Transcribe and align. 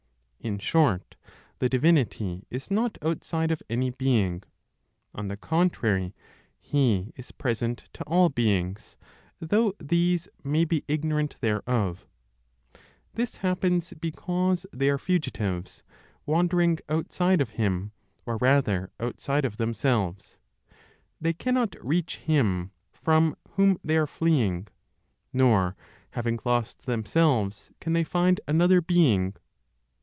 (In 0.43 0.57
short), 0.57 1.15
the 1.59 1.69
divinity 1.69 2.47
is 2.49 2.71
not 2.71 2.97
outside 3.03 3.51
of 3.51 3.61
any 3.69 3.91
being. 3.91 4.41
On 5.13 5.27
the 5.27 5.37
contrary, 5.37 6.15
He 6.59 7.13
is 7.15 7.31
present 7.31 7.87
to 7.93 8.03
all 8.05 8.29
beings, 8.29 8.97
though 9.39 9.75
these 9.77 10.27
may 10.43 10.65
be 10.65 10.83
ignorant 10.87 11.35
thereof. 11.41 12.07
This 13.13 13.37
happens 13.45 13.93
because 14.01 14.65
they 14.73 14.89
are 14.89 14.97
fugitives, 14.97 15.83
wandering 16.25 16.79
outside 16.89 17.39
of 17.39 17.51
Him 17.51 17.91
or 18.25 18.37
rather, 18.37 18.89
outside 18.99 19.45
of 19.45 19.57
themselves. 19.57 20.39
They 21.21 21.33
cannot 21.33 21.75
reach 21.85 22.17
Him 22.17 22.71
from 22.91 23.35
whom 23.51 23.77
they 23.83 23.95
are 23.95 24.07
fleeing, 24.07 24.69
nor, 25.31 25.75
having 26.13 26.39
lost 26.43 26.87
themselves, 26.87 27.71
can 27.79 27.93
they 27.93 28.03
find 28.03 28.41
another 28.47 28.81
being. 28.81 29.35